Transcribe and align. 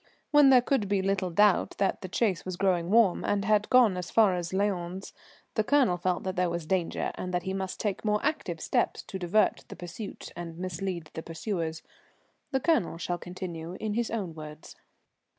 When 0.31 0.49
there 0.49 0.63
could 0.63 0.87
be 0.89 1.03
little 1.03 1.29
doubt 1.29 1.77
that 1.77 2.01
the 2.01 2.07
chase 2.07 2.43
was 2.43 2.57
growing 2.57 2.89
warm 2.89 3.23
and 3.23 3.45
had 3.45 3.69
gone 3.69 3.95
as 3.97 4.09
far 4.09 4.33
as 4.33 4.51
Lyons, 4.51 5.13
the 5.53 5.63
Colonel 5.63 5.95
felt 5.95 6.23
that 6.23 6.35
there 6.35 6.49
was 6.49 6.65
danger 6.65 7.11
and 7.13 7.31
that 7.35 7.43
he 7.43 7.53
must 7.53 7.79
take 7.79 8.03
more 8.03 8.19
active 8.25 8.59
steps 8.61 9.03
to 9.03 9.19
divert 9.19 9.63
the 9.67 9.75
pursuit 9.75 10.33
and 10.35 10.57
mislead 10.57 11.11
the 11.13 11.21
pursuers. 11.21 11.83
The 12.49 12.59
Colonel 12.59 12.97
shall 12.97 13.19
continue 13.19 13.73
in 13.79 13.93
his 13.93 14.09
own 14.09 14.33
words. 14.33 14.75